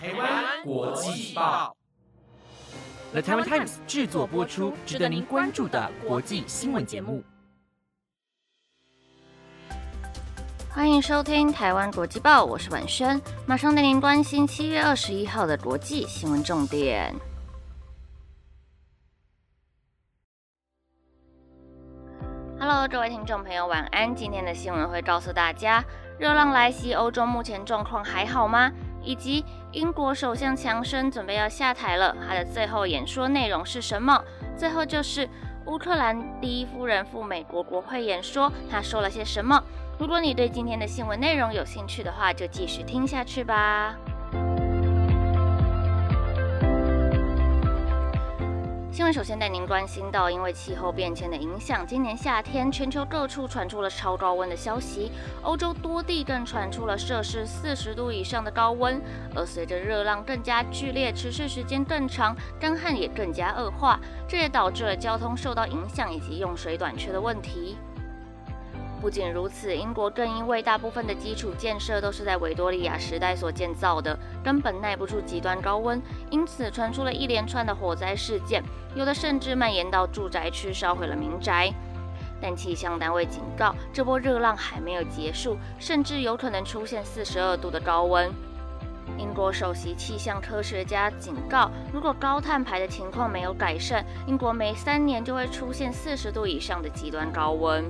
[0.00, 1.76] 台湾国际报
[3.10, 7.20] ，The Taiwan Times 制作播出，值得您关注的国际新闻节目。
[10.70, 17.12] 欢迎收听台湾国际报，我是婉萱，马上带您关心七月二十一号的国际新闻重点。
[22.60, 24.14] Hello，各位听众朋友，晚安。
[24.14, 25.84] 今天的新闻会告诉大家，
[26.20, 28.70] 热浪来袭，欧洲目前状况还好吗？
[29.08, 34.22] 以及英国首相强生准备要下台了，他的最后演说内容是什么？
[34.54, 35.26] 最后就是
[35.64, 39.64] 乌克兰第一夫人赴美国国会演说，他说了些什么？
[39.98, 43.96] 如果你对今天的新闻内容有兴趣的话，就继续听下去吧。
[48.98, 55.12] 新闻首先带您关心到，因为气候变迁的影响，今年夏天全球各处传出了超高温的消息，
[55.42, 59.00] 欧洲多地更传出了摄氏四十度以上的高温。
[59.36, 67.76] 而随着热浪更加剧烈，持续时间更长，干旱也更加恶化，这也导致了交通受到影响以及用水短缺的问题。
[69.00, 78.62] 不仅如此，英国更因为大部分的基础建设都是在维多利亚时代所建造的，根本耐不住极端高温，因此传出了一连串的火灾事件，
[78.94, 81.72] 有的甚至蔓延到住宅区，烧毁了民宅。
[82.40, 88.30] 但气象单位警告，这波热浪还没有结束，甚至有可能出现四十二度的高温。
[89.16, 97.84] 英国首席气象科学家警告，如果高碳排的情况没有改善，英国每三年就会出现四十度以上的极端高温。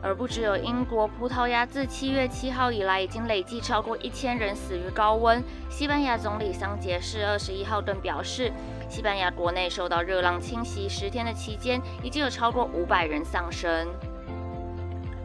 [0.00, 5.42] 而不只有英国、葡萄牙自七月七号以来已经累计超过一千人死于高温。
[5.68, 8.52] 西班牙总理桑杰士二十一号更表示，
[8.88, 13.88] 西班牙国内受到热浪侵袭十天的期间，已经有超过五百人丧生。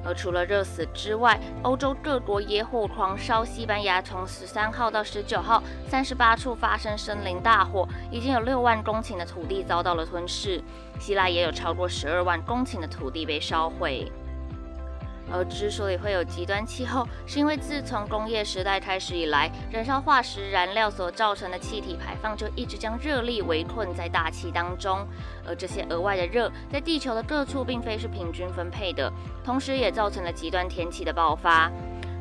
[0.06, 3.46] 而除了热死之外，欧洲各国野火狂烧。
[3.46, 10.62] 西班牙从十三号到十九号，三十八处发生森林大火，已经有六万公顷的土地遭到了吞噬。
[11.00, 14.12] 希腊也有超过十二万公顷的土地被烧毁。
[15.32, 25.08] 而之所以会有极端气候，是因为自从工业时代开始以来，燃烧化石燃料所造成的气体排放就一直将热力围困在大气当中。
[25.48, 29.12] 而这些额外的热，在地球的各处并非是平均分配的，
[29.44, 31.72] 同时也造成了极端天气的爆发。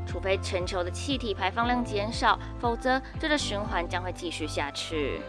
[0.05, 5.21] 除非全球的气体排放量减少，否则这个循环将会继续下去。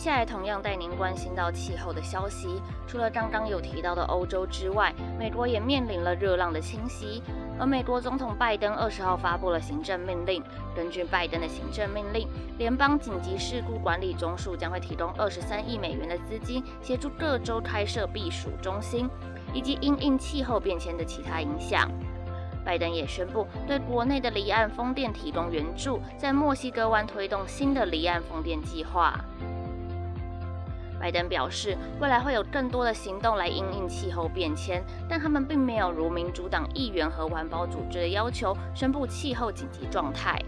[0.00, 2.62] 下来同样带您关心到气候的消息。
[2.86, 7.22] 除了刚刚有提到的欧洲之外，美国也面临了热浪的侵袭。
[7.58, 10.42] 而美国总统拜登二十号发布了行政命令，
[10.74, 19.06] 根据拜登的行政命令，联邦紧急事故管理中枢将会提供二十三亿美元的资金，协助各州开设避暑中心，
[19.52, 21.86] 以及因应气候变迁的其他影响。
[22.64, 29.22] 拜登也宣布对国内的离岸风电提供援助，在墨西哥湾推动新的离岸风电计划。
[31.00, 40.38] 拜登表示，未来会有更多的行动来应应气候变迁，但他们并没有如民主党议员和环保组织的要求宣布气候紧急状态。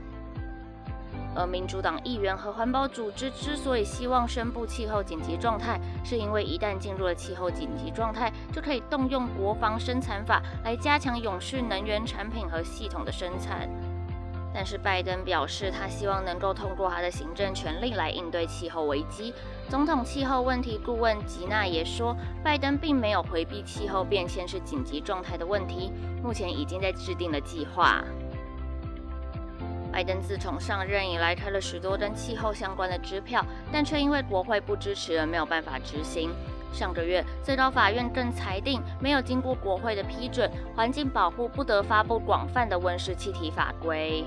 [1.34, 13.66] 而民主党议员和环保组织之所以希望宣布气候紧急状态，是因为一旦进入了气候紧急状态，就可以动用国防生产法来加强永续能源产品和系统的生产。
[14.54, 19.32] 但是拜登表示，他希望能够通过他的行政权力来应对气候危机。
[19.68, 22.14] 总统气候问题顾问吉娜也说，
[22.44, 25.90] 拜登并没有回避气候变迁是紧急状态的问题，
[26.22, 28.04] 目前已经在制定了计划。
[29.90, 36.30] 拜登自从上任以来，开了许多跟气候相关的支票，但却因为国会不支持而没有办法执行。
[36.72, 44.24] 上个月，最高法院更裁定，没有经过国会的批准，环境保护不得发布广泛的温室气体法规。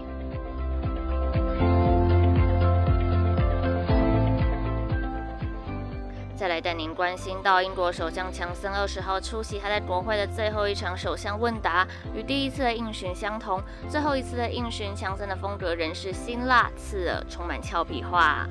[6.46, 13.60] 再来带您关心到，英国首相强森二十号出席他在国会的最后一场首相问答，与第一次的应询相同。
[13.90, 18.48] 最后一次的应询，强森的风格仍是辛辣刺耳，充满俏皮话。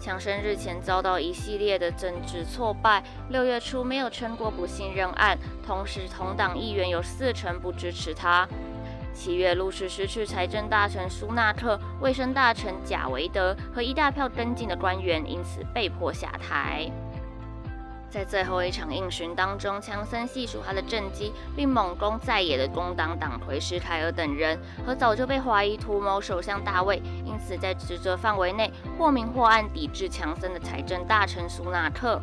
[0.00, 8.48] 强森日前遭到一系列的政治挫败，六月初没有撑过不信任案，同时同党议员有四成不支持他。
[9.14, 16.90] 七月陆续失去财政大臣苏纳克、卫生大臣贾维德和一大票跟进的官员，因此被迫下台。
[18.10, 32.20] 在最后一场应询当中，强森细数他的政绩，并猛攻在野的工党党魁施凯尔等人和早就被怀疑图谋首相大卫，因此在职责范围内或明或暗抵制强森的财政大臣苏纳克。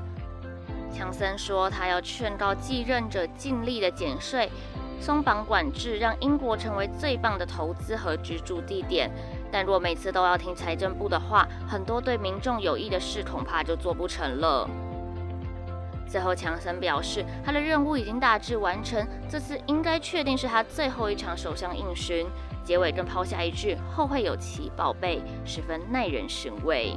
[0.93, 4.49] 强森说，他要劝告继任者尽力的减税。
[5.01, 9.09] 松绑管制，让英国成为最棒的投资和居住地点。
[9.51, 14.69] 但若每次都要听财政部的话，很多对民众有益的事恐怕就做不成了。
[16.07, 22.27] 最后，强森表示，他的任务已经大致完成，这次应该确定是他最后一场首相应询。
[22.63, 26.95] 结尾更抛下一句“后会有期，宝贝”，十分耐人寻味。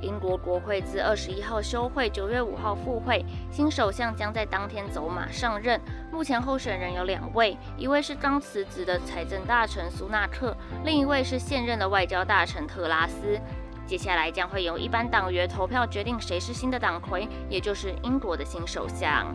[0.00, 5.80] 英国国会自二十一号休会，九月五号复会，新首相将在当天走马上任。
[6.12, 13.40] 目前候选人有两位，一位是刚辞职的财政大臣苏纳克，另一位是现任的外交大臣特拉斯。
[13.86, 19.34] 接下来将会由一般党员投票决定谁是新的党魁，也就是英国的新首相。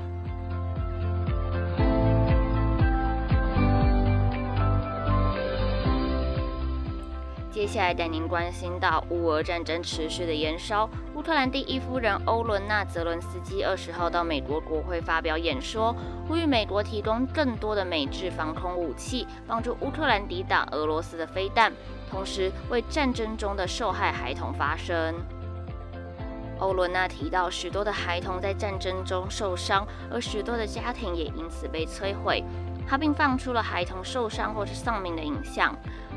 [7.63, 10.89] 接下来带您关心到乌俄战争持续的延烧。
[11.15, 15.95] 乌克兰第一夫人欧伦娜·泽伦斯基二十号到美国国会发表演说，
[16.27, 21.71] 呼吁美国提供更多的美制防空武器，帮助乌克兰抵挡俄罗斯的飞弹，
[22.11, 25.15] 同时为战争中的受害孩童发声。
[26.59, 32.43] 欧伦娜提到，许多的孩童在战争中受伤，而许多的家庭也因此被摧毁。
[32.87, 35.75] 他并放出了孩童受伤或是丧命的影像。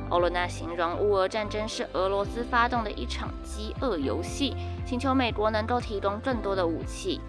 [0.09, 4.55] 欧罗娜形容乌俄战争是俄罗斯发动的一场饥饿游戏，
[4.85, 7.21] 请求美国能够提供更多的武器。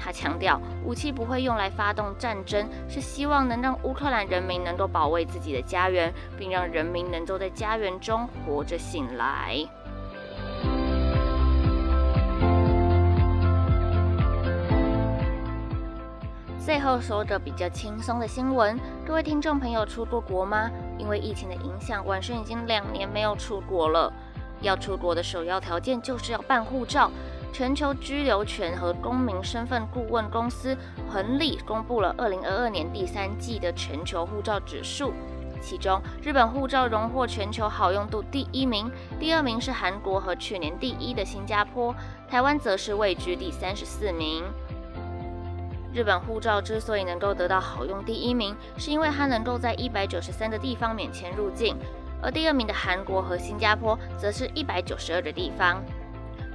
[0.00, 9.58] 他强调，武器不会用来发动战争，是希望能让乌克兰人民能够保卫自己的家园，并让人民能够在家园中活着醒来。
[16.68, 20.70] 最后说个比较轻松的新闻，各位听众朋友出过国吗？
[20.98, 24.12] 因为疫情的影响，婉轩已经两年没有出国了。
[24.60, 27.10] 要出国的首要条件就是要办护照。
[27.54, 30.76] 全球居留权和公民身份顾问公司
[31.10, 35.14] 恒利公布了二零二二年第三季的全球护照指数，
[35.62, 41.94] 其中日本护照荣获全球好用度第一名，第二名是韩国和去年第一的新加坡，
[42.28, 44.44] 台湾则是位居第三十四名。
[45.92, 51.76] 日本护照之所以能够得到好用第一名，是因为它能够在一百九十三的地方免签入境，
[52.22, 55.82] 而第二名的韩国和新加坡则是一百九十二的地方。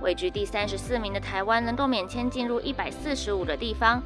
[0.01, 4.03] 位居第三十四名的台湾能够免签进入一百四十五的地方，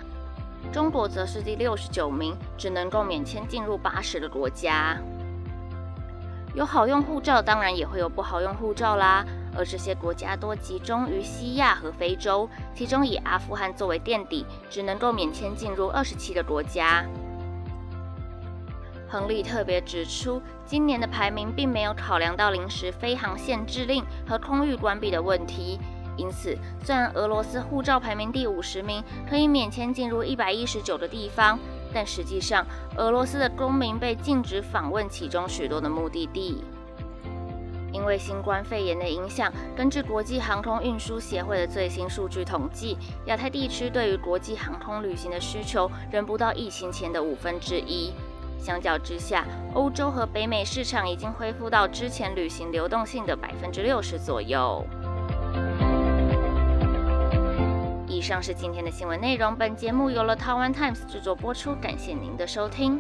[0.72, 4.98] 中国则是第六十九名，只能够免签进入八十个国家。
[6.54, 9.26] 有好用护照，当然也会有不好用护照啦。
[9.58, 17.04] 而这些国家多集中于西亚和非洲，其中以阿富汗作为垫底，只能够免签进入二十七个国家。
[19.10, 25.80] 亨利特别指出，今年的排名并没有考量到临时飞航限制令和空域关闭的问题，
[26.18, 31.58] 因此虽然俄罗斯护照排名第五十名，可以免签进入一百一十九个地方，
[31.94, 32.68] 但实际上
[32.98, 36.64] 俄罗斯的公民被禁止访问其中许多的目的地。
[38.08, 48.14] 为新冠肺炎的影响，根据国际航空运输协会的最新数据统计，亚太地区对于国际航空旅行的需求仍不到疫情前的五分之一。
[48.58, 49.46] 相较之下，
[49.76, 54.84] 欧洲和北美市场已经恢复到之前旅行流动性的百分之六十左右。
[58.08, 63.00] 以上是今天的新闻内容，本节目由了台湾 Times 制作播出，感谢您的收听。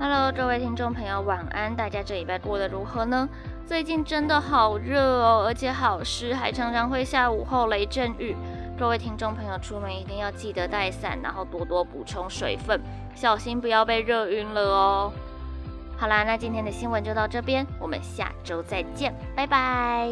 [0.00, 1.74] Hello，各位听众朋友，晚安！
[1.74, 3.28] 大家这礼拜过得如何呢？
[3.66, 8.36] 最近真的好热哦，而且好湿，还常常会下午后雷阵雨。
[8.78, 12.80] 各位听众朋友，出门一定要记得带伞，然后多多补充水分，
[13.16, 15.12] 小心不要被热晕了哦。
[15.96, 20.08] 好啦，那今天的新闻就到这边，我们下周再见，拜拜。